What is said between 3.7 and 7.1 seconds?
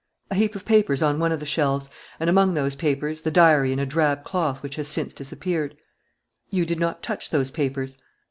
in drab cloth which has since disappeared." "You did not